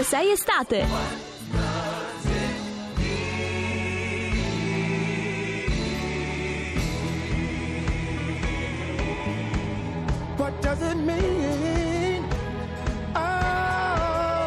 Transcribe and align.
ovunque 0.00 0.04
sei 0.04 0.32
estate. 0.32 0.84
What 10.36 10.60
does 10.62 10.82
it 10.82 10.96
mean? 10.96 12.24
Oh, 13.14 14.40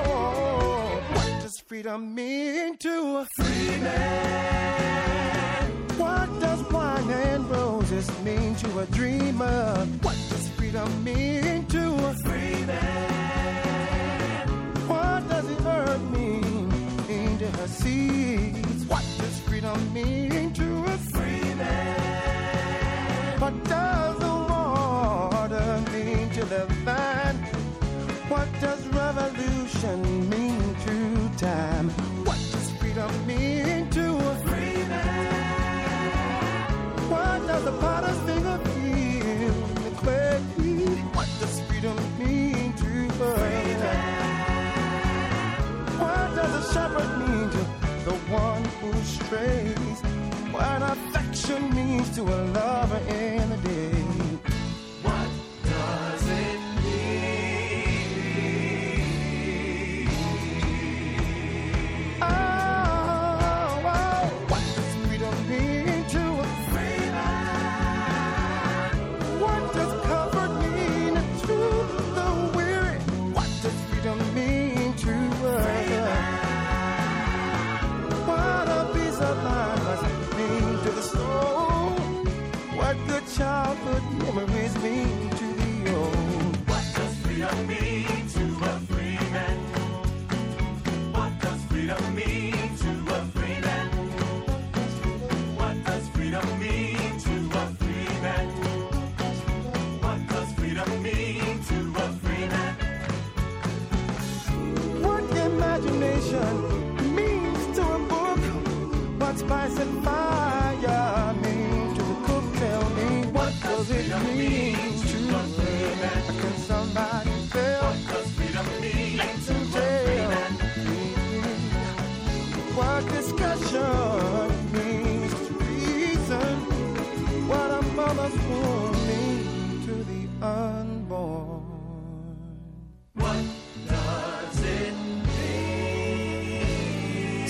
what 1.14 1.42
does 1.42 1.60
freedom 1.68 2.14
mean 2.16 2.78
to 2.78 3.18
a 3.20 3.28
free 3.38 3.78
man? 3.80 4.63
Revolution 29.84 30.30
mean 30.30 30.76
to 30.86 31.30
time? 31.38 31.90
What 32.26 32.38
does 32.52 32.72
freedom 32.72 33.28
mean 33.28 33.90
to 33.90 34.16
a 34.18 34.36
free 34.46 34.84
man? 34.88 35.34
What 37.10 37.48
does 37.48 37.64
the 37.66 37.72
potter's 37.74 38.20
finger 38.20 38.58
feel 38.66 39.54
clay? 39.98 40.40
What 41.14 41.30
does 41.40 41.62
freedom 41.62 41.98
mean 42.18 42.74
to 42.74 43.08
a 43.08 43.12
free 43.12 43.76
man? 43.84 44.40
What 46.00 46.36
does 46.36 46.54
a 46.62 46.74
shepherd 46.74 47.12
mean 47.20 47.50
to 47.50 47.58
the 48.06 48.16
one 48.32 48.64
who 48.80 48.94
strays? 49.04 50.02
What 50.52 50.82
affection 50.82 51.76
means 51.76 52.10
to 52.16 52.22
a 52.22 52.40
lover 52.54 53.02
in 53.10 53.50
the 53.50 53.58
day? 53.58 54.03
Memories 84.32 84.76
mean 84.82 85.23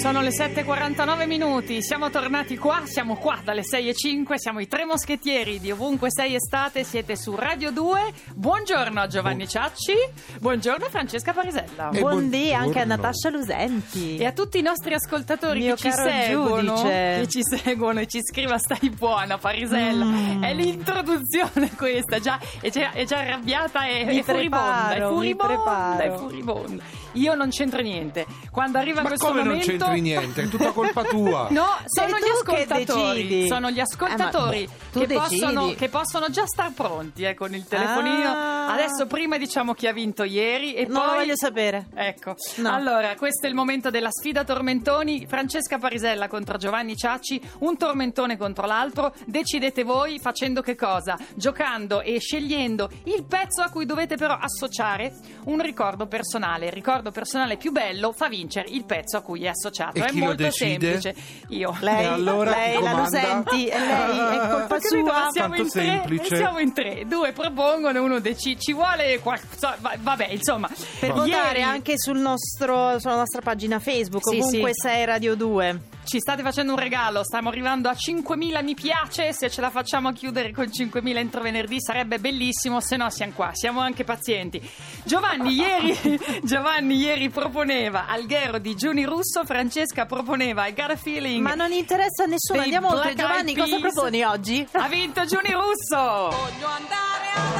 Sono 0.03 0.19
le 0.19 0.31
7.49 0.31 1.25
minuti, 1.28 1.81
siamo 1.81 2.09
tornati 2.09 2.58
qua, 2.58 2.81
siamo 2.84 3.16
qua 3.16 3.40
dalle 3.41 3.62
6.05, 3.62 4.34
siamo 4.36 4.59
i 4.59 4.68
tre 4.68 4.84
moschettieri 4.84 5.62
di 5.62 5.72
ovunque 5.72 6.09
sei 6.12 6.36
estate, 6.36 6.84
siete 6.84 7.16
su 7.16 7.34
Radio 7.38 7.72
2. 7.72 8.12
Buongiorno 8.34 9.00
a 9.00 9.08
Giovanni 9.08 9.47
Ciacci, 9.47 9.94
buongiorno 10.41 10.88
a 10.88 10.90
Francesca 10.90 11.31
Parisella. 11.31 11.90
E 11.91 12.02
Buondì 12.02 12.53
anche 12.53 12.81
a. 12.81 12.84
Natascia 12.84 13.30
Lusenti. 13.30 14.18
E 14.18 14.25
a 14.25 14.34
tutti 14.34 14.58
i 14.58 14.62
nostri 14.62 14.94
ascoltatori 14.94 15.62
Mio 15.62 15.75
che 15.75 15.90
ci 15.90 15.91
seguono, 15.94 16.75
giudice. 16.75 17.18
che 17.20 17.28
ci 17.30 17.41
seguono 17.41 18.00
e 18.02 18.08
ci 18.08 18.20
scriva 18.22 18.58
stai 18.58 18.90
buona 18.90 19.38
Parisella. 19.38 20.03
Mm. 20.03 20.44
È 20.44 20.53
l'introduzione 20.53 21.72
questa, 21.80 22.20
già, 22.20 22.38
è, 22.59 22.70
già, 22.70 22.91
è 22.91 23.06
già 23.06 23.20
arrabbiata 23.20 23.88
e 23.88 24.03
Mi 24.03 24.20
è 24.20 24.24
furibonda, 24.24 24.96
è 24.96 25.02
furibonda, 25.02 25.97
è 26.03 26.12
furibonda. 26.12 26.84
Io 27.14 27.35
non 27.35 27.50
c'entro 27.50 27.81
niente. 27.81 28.25
Quando 28.52 28.80
arriva 28.80 29.02
Ma 29.02 29.09
questo 29.09 29.34
momento 29.34 29.93
c'entri 29.94 30.02
niente? 30.09 30.42
È 30.44 30.48
tutta 30.48 30.72
colpa 30.72 31.04
tua. 31.04 31.48
No, 31.52 31.68
sono 31.86 32.18
gli 32.18 32.30
ascoltatori. 32.30 33.48
Sono 33.48 33.70
gli 33.72 33.80
ascoltatori 33.80 34.64
Eh, 34.64 34.68
beh, 34.68 34.92
tu 34.92 35.00
che, 35.00 35.14
possono, 35.14 35.74
che 35.74 35.90
possono 35.90 36.30
già 36.30 36.46
star 36.46 36.72
pronti 36.74 37.24
eh, 37.24 37.34
con 37.34 37.54
il 37.54 37.66
telefonino. 37.68 38.30
Ah. 38.30 38.72
Adesso 38.74 39.06
prima 39.08 39.38
diciamo 39.38 39.74
chi 39.74 39.88
ha 39.88 39.94
vinto 39.94 40.24
ieri 40.24 40.74
e 40.74 40.86
Non 40.86 40.98
poi 41.00 41.06
lo 41.08 41.14
voglio 41.16 41.36
sapere. 41.36 41.88
Ecco, 41.94 42.36
No. 42.58 42.72
allora 42.74 43.16
questo 43.16 43.46
è 43.46 43.50
il 43.50 43.56
momento 43.56 43.90
della 43.90 44.09
sfida 44.12 44.44
tormentoni. 44.44 45.26
Francesca 45.28 45.78
Parisella 45.78 46.28
contro 46.28 46.58
Giovanni 46.58 46.96
Ciacci, 46.96 47.42
un 47.59 47.78
tormentone 47.78 48.38
contro 48.38 48.66
l'altro. 48.66 49.14
Decidete 49.26 49.84
voi 49.84 50.20
facendo 50.20 50.62
che 50.62 50.76
cosa? 50.76 51.18
Giocando 51.36 52.02
e 52.02 52.20
scegliendo 52.20 52.90
il 53.06 53.24
pezzo 53.26 53.62
a 53.62 53.70
cui 53.70 53.86
dovete 53.86 54.16
però 54.16 54.38
associare 54.40 55.14
un 55.46 55.62
ricordo 55.62 56.08
personale. 56.08 56.68
Il 56.68 56.72
ricordo 56.72 57.12
personale 57.12 57.58
più 57.58 57.72
bello 57.72 58.12
fa 58.12 58.28
vincere 58.30 58.70
il 58.70 58.86
pezzo 58.86 59.18
a 59.18 59.22
cui 59.22 59.44
è 59.44 59.48
associato. 59.50 59.83
E 59.92 60.02
è 60.02 60.06
chi 60.10 60.20
lo 60.20 60.26
molto 60.26 60.44
decide? 60.44 61.00
semplice. 61.02 61.16
Io. 61.50 61.76
Lei, 61.82 62.04
E 62.04 62.08
allora 62.08 62.52
lei 62.52 62.82
la? 62.82 62.92
Lusenti, 62.94 63.68
è 63.68 63.80
lei, 63.80 64.18
è 64.36 64.48
colpa 64.50 64.76
ma 64.76 64.80
sua. 64.80 65.28
siamo 65.32 65.56
Tanto 65.56 65.62
in, 65.62 65.70
tre, 65.70 66.26
siamo 66.38 66.60
in 66.60 66.74
tre, 66.74 67.04
due 67.08 67.32
propongono, 67.34 68.04
uno 68.04 68.20
decide. 68.20 68.60
Ci 68.60 68.74
vuole 68.74 69.20
qualcosa. 69.20 69.76
va- 69.80 69.96
Vabbè, 70.00 70.28
insomma. 70.30 70.68
Per 70.68 71.10
Ieri- 71.10 71.20
votare 71.32 71.62
anche 71.62 71.94
sul 71.98 72.20
nostro, 72.20 73.00
sulla 73.00 73.16
nostra 73.16 73.42
pagina 73.42 73.80
Facebook, 73.80 74.28
Sì, 74.28 74.38
ovunque 74.40 74.70
sì. 74.74 74.88
sei 74.88 75.06
Radio 75.06 75.36
2. 75.36 75.80
Ci 76.06 76.19
state 76.19 76.41
facendo 76.44 76.74
un 76.74 76.80
regalo, 76.80 77.24
stiamo 77.24 77.50
arrivando 77.50 77.90
a 77.90 77.94
5.000 77.94 78.64
mi 78.64 78.74
piace, 78.75 79.34
se 79.34 79.50
ce 79.50 79.62
la 79.62 79.69
facciamo 79.69 80.09
a 80.09 80.14
chiudere 80.14 80.52
con 80.52 80.66
5.000 80.66 81.18
entro 81.18 81.41
venerdì 81.41 81.81
sarebbe 81.81 82.19
bellissimo, 82.19 82.81
se 82.81 82.97
no 82.97 83.09
siamo 83.09 83.31
qua, 83.34 83.52
siamo 83.53 83.80
anche 83.80 84.03
pazienti. 84.03 84.62
Giovanni 85.03 85.53
ieri, 85.53 86.19
Giovanni 86.44 86.97
ieri 86.97 87.30
proponeva 87.30 88.08
Alghero 88.08 88.59
di 88.59 88.75
Giuni 88.75 89.06
Russo, 89.06 89.46
Francesca 89.46 90.06
proponeva 90.06 90.68
I 90.68 90.74
Got 90.74 90.91
a 90.91 90.96
Feeling. 90.96 91.41
Ma 91.41 91.56
non 91.56 91.72
interessa 91.72 92.24
a 92.24 92.28
nessuno. 92.28 92.62
Andiamo 92.62 92.90
oltre. 92.90 93.16
Giovanni, 93.16 93.56
cosa 93.56 93.80
proponi 93.80 94.24
oggi? 94.24 94.68
Ha 94.72 94.88
vinto 94.88 95.25
Giuni 95.25 95.52
Russo! 95.52 96.30
Voglio 96.30 96.68
andare 96.68 97.30
ad 97.35 97.53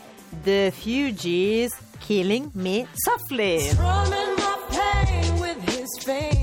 The 0.42 0.72
Fugees, 0.76 1.72
Killing 2.04 2.50
Me 2.54 2.86
Softly. 2.92 3.60
Strumming 3.60 4.34
my 4.36 4.56
pain 4.70 5.38
with 5.40 5.56
his 5.68 5.86
fingers. 6.02 6.33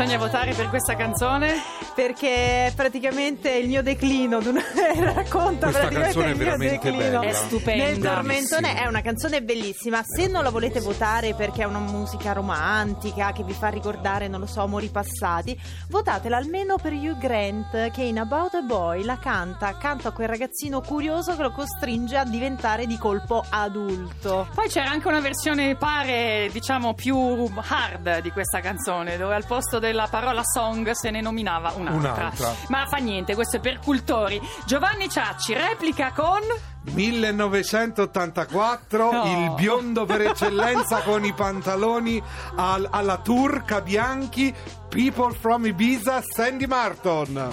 Bisogna 0.00 0.18
votare 0.18 0.54
per 0.54 0.70
questa 0.70 0.96
canzone? 0.96 1.89
Perché 1.94 2.66
è 2.66 2.72
praticamente 2.74 3.50
il 3.50 3.68
mio 3.68 3.82
declino, 3.82 4.40
racconta 5.00 5.70
Questa 5.70 5.88
praticamente 5.88 6.18
il 6.18 6.36
mio 6.36 6.56
declino. 6.56 6.96
bella. 6.96 7.20
È 7.20 7.32
stupenda. 7.32 7.84
Nel 7.84 7.98
tormentone 7.98 8.74
è 8.76 8.86
una 8.86 9.00
canzone 9.00 9.42
bellissima. 9.42 10.02
Se 10.04 10.26
non 10.26 10.42
la 10.42 10.50
volete 10.50 10.80
votare 10.80 11.34
perché 11.34 11.62
è 11.62 11.66
una 11.66 11.78
musica 11.78 12.32
romantica 12.32 13.32
che 13.32 13.42
vi 13.44 13.52
fa 13.52 13.68
ricordare, 13.68 14.28
non 14.28 14.40
lo 14.40 14.46
so, 14.46 14.62
amori 14.62 14.88
passati, 14.88 15.58
votatela 15.88 16.36
almeno 16.36 16.76
per 16.76 16.92
Hugh 16.92 17.18
Grant 17.18 17.90
che 17.90 18.02
in 18.02 18.18
About 18.18 18.54
a 18.54 18.62
Boy 18.62 19.04
la 19.04 19.18
canta 19.18 19.66
accanto 19.66 20.08
a 20.08 20.12
quel 20.12 20.28
ragazzino 20.28 20.80
curioso 20.80 21.36
che 21.36 21.42
lo 21.42 21.50
costringe 21.52 22.16
a 22.16 22.24
diventare 22.24 22.86
di 22.86 22.96
colpo 22.96 23.44
adulto. 23.48 24.48
Poi 24.54 24.68
c'era 24.68 24.90
anche 24.90 25.08
una 25.08 25.20
versione, 25.20 25.76
pare, 25.76 26.48
diciamo, 26.52 26.94
più 26.94 27.16
hard 27.16 28.20
di 28.20 28.30
questa 28.30 28.60
canzone, 28.60 29.16
dove 29.16 29.34
al 29.34 29.44
posto 29.46 29.78
della 29.78 30.06
parola 30.10 30.42
song 30.44 30.90
se 30.92 31.10
ne 31.10 31.20
nominava 31.20 31.72
un'altra. 31.88 32.22
Un'altra. 32.22 32.54
Ma 32.68 32.86
fa 32.86 32.98
niente, 32.98 33.34
questo 33.34 33.56
è 33.56 33.60
per 33.60 33.80
cultori. 33.80 34.40
Giovanni 34.66 35.08
Ciacci 35.08 35.54
replica 35.54 36.12
con... 36.14 36.38
1984, 36.82 39.12
No. 39.12 39.24
il 39.24 39.50
biondo 39.54 40.04
per 40.06 40.22
eccellenza 40.22 41.00
con 41.04 41.24
i 41.24 41.32
pantaloni 41.34 42.22
al- 42.56 42.88
alla 42.90 43.18
turca 43.18 43.80
bianchi, 43.80 44.54
People 44.88 45.34
from 45.34 45.66
Ibiza, 45.66 46.20
Sandy 46.22 46.66
Martin. 46.66 47.48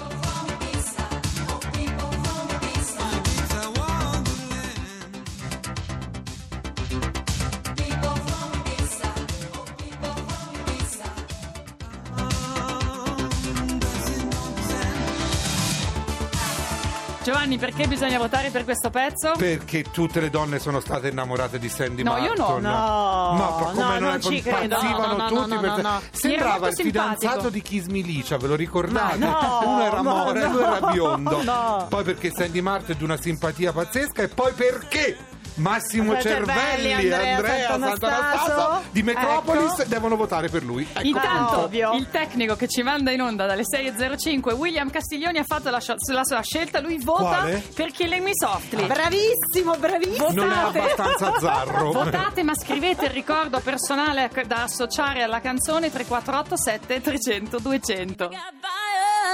Giovanni, 17.48 17.58
perché 17.58 17.88
bisogna 17.88 18.18
votare 18.18 18.50
per 18.50 18.64
questo 18.66 18.90
pezzo? 18.90 19.32
Perché 19.38 19.84
tutte 19.84 20.20
le 20.20 20.30
donne 20.30 20.60
sono 20.60 20.82
state 20.82 21.08
innamorate 21.08 21.58
di 21.60 21.70
Sandy 21.70 22.04
No, 22.04 22.18
io 22.18 22.34
Martin. 22.36 22.44
no. 22.44 22.60
No, 22.60 23.34
Ma 23.38 23.46
come 23.60 23.74
no, 23.82 23.90
non, 23.92 24.00
non 24.02 24.22
ci 24.22 24.42
credo. 24.42 24.82
No, 24.82 24.98
no, 24.98 25.16
no, 25.16 25.28
tutti 25.28 25.54
no, 25.54 25.60
per- 25.62 25.70
no, 25.70 25.82
no. 25.82 26.02
Sembrava 26.12 26.68
il 26.68 26.76
fidanzato 26.76 27.18
simpatico. 27.20 27.50
di 27.50 27.62
Kiss 27.62 27.86
Milicia, 27.86 28.38
ve 28.38 28.48
lo 28.48 28.56
ricordate? 28.56 29.18
No, 29.18 29.62
Uno 29.64 29.82
era 29.86 30.02
ma 30.02 30.14
more, 30.14 30.42
no, 30.42 30.52
lui 30.52 30.62
era 30.62 30.92
biondo. 30.92 31.44
no. 31.44 31.86
Poi 31.90 32.04
perché 32.04 32.32
Sandy 32.36 32.60
Martin 32.62 32.96
è 32.96 32.98
di 32.98 33.04
una 33.06 33.18
simpatia 33.18 33.72
pazzesca 33.72 34.24
e 34.24 34.28
poi 34.28 34.52
perché 34.52 35.18
Massimo 35.57 36.19
Cervelli, 36.19 36.45
Cervelli 36.45 36.89
e 36.89 36.94
Andrea 37.13 37.36
Andrea 37.36 37.68
Sant'Anastaso. 37.68 38.83
Di 38.92 39.04
Metropolis 39.04 39.80
Ecco. 39.80 39.89
devono 39.89 40.15
votare 40.15 40.50
per 40.50 40.63
lui. 40.63 40.88
Ecco 40.92 41.06
Intanto 41.07 41.63
ovvio. 41.63 41.94
il 41.94 42.07
tecnico 42.09 42.56
che 42.56 42.68
ci 42.68 42.81
manda 42.83 43.12
in 43.12 43.21
onda 43.21 43.45
dalle 43.45 43.63
6.05, 43.63 44.54
William 44.54 44.89
Castiglioni, 44.89 45.38
ha 45.38 45.44
fatto 45.44 45.69
la, 45.69 45.80
la 46.13 46.24
sua 46.24 46.42
scelta. 46.42 46.80
Lui 46.80 46.98
vota 47.04 47.24
Quale? 47.24 47.63
per 47.74 47.92
Killing 47.92 48.24
Me 48.24 48.31
Softly. 48.33 48.86
Bravissimo, 48.88 49.75
bravissimo. 49.77 50.30
non 50.31 50.51
è 50.51 50.56
votate. 50.56 50.80
abbastanza 50.80 51.39
zarro. 51.39 51.92
Votate, 51.92 52.44
ma 52.44 52.54
scrivete 52.56 53.06
il 53.06 53.12
ricordo 53.12 53.59
personale 53.59 54.30
da 54.45 54.63
associare 54.63 55.24
alla 55.24 55.42
canzone 55.42 55.92
348 55.92 56.56
7 56.57 57.01
300 57.01 57.59
200. 57.59 58.30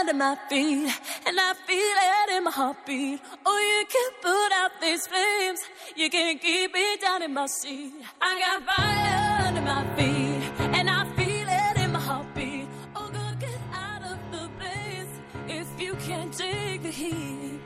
Under 0.03 0.15
my 0.15 0.35
feet, 0.49 0.91
and 1.25 1.39
I 1.39 1.53
feel 1.65 1.77
it 1.79 2.35
in 2.35 2.43
my 2.43 2.51
heartbeat. 2.51 3.21
Oh, 3.45 3.59
you 3.71 3.85
can 3.93 4.11
put 4.21 4.51
out 4.51 4.71
these 4.81 5.07
flames, 5.07 5.61
you 5.95 6.09
can 6.09 6.39
keep 6.39 6.71
it 6.75 6.99
down 6.99 7.21
in 7.23 7.33
my 7.33 7.45
seat. 7.45 7.93
I 8.21 8.37
got 8.37 8.63
fire 8.67 9.47
under 9.47 9.61
my 9.61 9.85
feet, 9.95 10.43
and 10.77 10.89
I 10.89 11.05
feel 11.15 11.47
it 11.47 11.77
in 11.85 11.93
my 11.93 12.01
heartbeat. 12.01 12.67
Oh, 12.97 13.09
God, 13.13 13.39
get 13.39 13.57
out 13.73 14.03
of 14.03 14.17
the 14.33 14.49
blaze 14.59 15.13
if 15.47 15.67
you 15.81 15.95
can't 15.95 16.33
take 16.33 16.83
the 16.83 16.89
heat. 16.89 17.61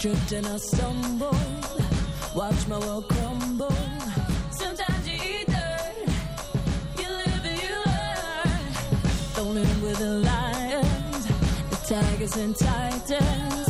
Tripped 0.00 0.30
and 0.30 0.46
I 0.46 0.58
stumbled, 0.58 1.34
watch 2.38 2.68
my 2.68 2.78
world 2.78 3.08
crumble. 3.08 3.74
Sometimes 4.52 5.08
you 5.08 5.14
eat 5.14 5.46
dirt, 5.48 5.96
you 7.00 7.08
live 7.22 7.44
and 7.50 7.60
you 7.64 7.74
learn. 7.86 8.72
Thrown 9.34 9.56
in 9.56 9.82
with 9.82 9.98
the 9.98 10.14
lions, 10.30 11.26
the 11.70 11.94
tigers 11.94 12.36
and 12.36 12.54
titans. 12.54 13.67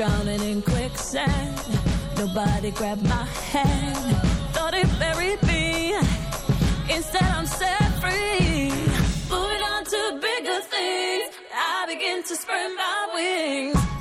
Drowning 0.00 0.40
in 0.40 0.62
quicksand. 0.62 1.60
Nobody 2.16 2.70
grabbed 2.70 3.02
my 3.02 3.24
hand. 3.52 4.16
Thought 4.54 4.72
it 4.72 4.88
buried 4.98 5.42
me. 5.42 5.92
Instead, 6.88 7.22
I'm 7.22 7.44
set 7.44 7.84
free. 8.00 8.70
Moving 9.28 9.62
on 9.72 9.84
to 9.84 10.18
bigger 10.22 10.60
things. 10.74 11.34
I 11.54 11.84
begin 11.86 12.22
to 12.22 12.34
spread 12.34 12.70
my 12.78 13.08
wings. 13.14 13.99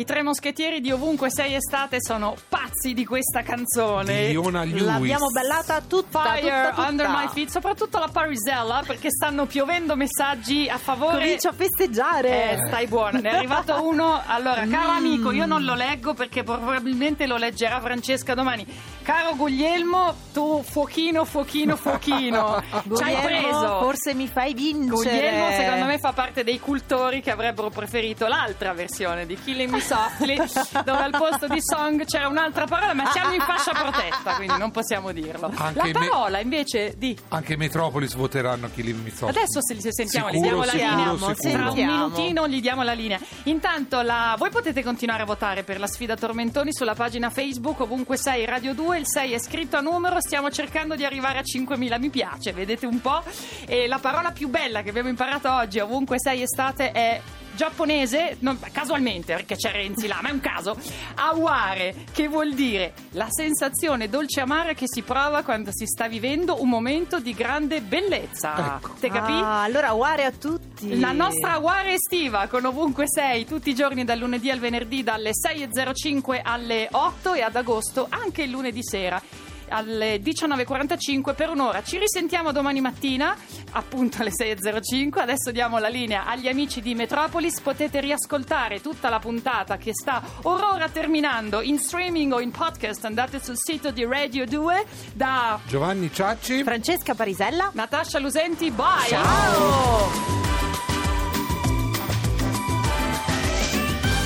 I 0.00 0.04
tre 0.06 0.22
moschettieri 0.22 0.80
di 0.80 0.90
ovunque 0.90 1.28
sei 1.30 1.56
estate 1.56 1.98
sono 2.00 2.34
pazzi 2.48 2.94
di 2.94 3.04
questa 3.04 3.42
canzone. 3.42 4.28
Fiona 4.30 4.64
Lewis. 4.64 4.80
L'abbiamo 4.84 5.26
ballata 5.26 5.82
tutta, 5.82 6.22
Fire 6.22 6.40
tutta, 6.40 6.68
tutta. 6.70 6.88
under 6.88 7.08
my 7.10 7.28
feet, 7.28 7.50
soprattutto 7.50 7.98
la 7.98 8.08
Parisella 8.10 8.82
perché 8.86 9.10
stanno 9.10 9.44
piovendo 9.44 9.96
messaggi 9.96 10.70
a 10.70 10.78
favore. 10.78 11.18
Comincio 11.18 11.48
a 11.48 11.52
festeggiare. 11.52 12.52
Eh, 12.52 12.66
stai 12.66 12.86
buona, 12.86 13.18
ne 13.18 13.28
è 13.28 13.34
arrivato 13.34 13.86
uno. 13.86 14.22
Allora, 14.24 14.66
caro 14.66 14.92
Mm. 14.92 14.96
amico, 14.96 15.32
io 15.32 15.44
non 15.44 15.64
lo 15.64 15.74
leggo 15.74 16.14
perché 16.14 16.44
probabilmente 16.44 17.26
lo 17.26 17.36
leggerà 17.36 17.78
Francesca 17.82 18.32
domani. 18.32 18.66
Caro 19.10 19.34
Guglielmo, 19.34 20.14
tu 20.32 20.62
fuochino, 20.62 21.24
fuochino, 21.24 21.74
fuochino. 21.74 22.62
Ci 22.96 23.02
hai 23.02 23.16
preso. 23.16 23.80
Forse 23.80 24.14
mi 24.14 24.28
fai 24.28 24.54
vincere. 24.54 24.88
Guglielmo 25.18 25.50
secondo 25.50 25.84
me 25.86 25.98
fa 25.98 26.12
parte 26.12 26.44
dei 26.44 26.60
cultori 26.60 27.20
che 27.20 27.32
avrebbero 27.32 27.70
preferito 27.70 28.28
l'altra 28.28 28.72
versione 28.72 29.26
di 29.26 29.34
Killing 29.34 29.68
Me 29.70 29.80
Softly 29.80 30.36
dove 30.84 31.02
al 31.02 31.10
posto 31.10 31.48
di 31.48 31.58
song 31.60 32.04
c'era 32.04 32.28
un'altra 32.28 32.66
parola 32.66 32.94
ma 32.94 33.10
siamo 33.10 33.32
in 33.34 33.40
fascia 33.40 33.72
protetta 33.72 34.34
quindi 34.36 34.56
non 34.58 34.70
possiamo 34.70 35.10
dirlo 35.12 35.50
Anche 35.56 35.92
la 35.92 35.98
me- 35.98 36.08
parola 36.08 36.38
invece 36.38 36.94
di 36.96 37.16
Anche 37.28 37.56
Metropolis 37.56 38.14
voteranno 38.14 38.70
Killing 38.72 39.02
Me 39.02 39.10
Softly. 39.10 39.30
Adesso 39.30 39.58
se 39.60 39.80
se 39.80 39.92
sentiamo, 39.92 40.28
gli 40.30 40.34
Sicuro, 40.34 40.48
diamo 40.50 40.64
la 40.64 40.70
sicuro, 40.70 40.88
linea. 40.88 41.34
sicuro. 41.34 41.34
Tra 41.34 41.62
un 41.62 41.66
Sentiamo. 41.74 41.92
minutino 42.06 42.48
gli 42.48 42.60
diamo 42.60 42.82
la 42.84 42.92
linea. 42.92 43.18
Intanto 43.44 44.02
la- 44.02 44.34
voi 44.38 44.50
potete 44.50 44.84
continuare 44.84 45.22
a 45.22 45.26
votare 45.26 45.64
per 45.64 45.78
la 45.80 45.86
sfida 45.88 46.14
Tormentoni 46.16 46.72
sulla 46.72 46.94
pagina 46.94 47.28
Facebook 47.30 47.80
ovunque 47.80 48.16
sei 48.16 48.44
Radio 48.44 48.72
2. 48.74 48.98
Il 49.00 49.06
6 49.08 49.32
è 49.32 49.38
scritto 49.38 49.78
a 49.78 49.80
numero. 49.80 50.20
Stiamo 50.20 50.50
cercando 50.50 50.94
di 50.94 51.06
arrivare 51.06 51.38
a 51.38 51.42
5.000 51.42 51.98
mi 51.98 52.10
piace, 52.10 52.52
vedete 52.52 52.84
un 52.84 53.00
po'. 53.00 53.22
E 53.66 53.86
la 53.86 53.98
parola 53.98 54.30
più 54.30 54.48
bella 54.48 54.82
che 54.82 54.90
abbiamo 54.90 55.08
imparato 55.08 55.50
oggi, 55.50 55.78
ovunque 55.78 56.16
sei 56.18 56.42
estate, 56.42 56.92
è 56.92 57.18
giapponese, 57.60 58.36
non- 58.38 58.58
casualmente 58.72 59.34
perché 59.34 59.54
c'è 59.54 59.70
Renzi 59.70 60.06
là, 60.06 60.20
ma 60.22 60.30
è 60.30 60.32
un 60.32 60.40
caso, 60.40 60.78
aware, 61.16 62.06
che 62.10 62.26
vuol 62.26 62.54
dire 62.54 62.94
la 63.10 63.26
sensazione 63.28 64.08
dolce 64.08 64.40
amara 64.40 64.72
che 64.72 64.86
si 64.86 65.02
prova 65.02 65.42
quando 65.42 65.68
si 65.70 65.84
sta 65.84 66.08
vivendo 66.08 66.62
un 66.62 66.70
momento 66.70 67.20
di 67.20 67.34
grande 67.34 67.82
bellezza. 67.82 68.76
Ecco. 68.76 68.94
Te 68.98 69.10
capì? 69.10 69.32
Ah, 69.32 69.62
allora 69.62 69.92
uare 69.92 70.24
a 70.24 70.30
tutti. 70.30 70.98
La 70.98 71.12
nostra 71.12 71.52
Aware 71.52 71.92
estiva 71.92 72.46
con 72.46 72.64
ovunque 72.64 73.04
sei 73.06 73.44
tutti 73.44 73.68
i 73.68 73.74
giorni 73.74 74.04
dal 74.04 74.18
lunedì 74.18 74.50
al 74.50 74.58
venerdì 74.58 75.02
dalle 75.02 75.32
6.05 75.32 76.40
alle 76.42 76.88
8 76.90 77.34
e 77.34 77.42
ad 77.42 77.56
agosto 77.56 78.06
anche 78.08 78.42
il 78.44 78.50
lunedì 78.50 78.82
sera 78.82 79.20
alle 79.70 80.16
19.45 80.16 81.34
per 81.34 81.48
un'ora. 81.48 81.82
Ci 81.82 81.98
risentiamo 81.98 82.52
domani 82.52 82.80
mattina, 82.80 83.36
appunto 83.72 84.20
alle 84.20 84.30
6.05. 84.30 85.20
Adesso 85.20 85.50
diamo 85.50 85.78
la 85.78 85.88
linea 85.88 86.26
agli 86.26 86.48
amici 86.48 86.80
di 86.80 86.94
Metropolis. 86.94 87.60
Potete 87.60 88.00
riascoltare 88.00 88.80
tutta 88.80 89.08
la 89.08 89.18
puntata 89.18 89.76
che 89.78 89.92
sta 89.94 90.22
orora 90.42 90.88
terminando 90.88 91.60
in 91.62 91.78
streaming 91.78 92.32
o 92.32 92.40
in 92.40 92.50
podcast. 92.50 93.04
Andate 93.04 93.42
sul 93.42 93.56
sito 93.56 93.90
di 93.90 94.04
Radio 94.04 94.44
2 94.44 94.84
da 95.14 95.58
Giovanni 95.66 96.12
Ciacci. 96.12 96.62
Francesca 96.62 97.14
Parisella. 97.14 97.70
Natascia 97.72 98.18
Lusenti. 98.18 98.70
Bye! 98.70 99.08
Ciao. 99.08 100.08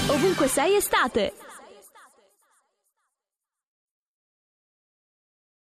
Ovunque 0.09 0.49
sei 0.49 0.77
estate. 0.77 1.35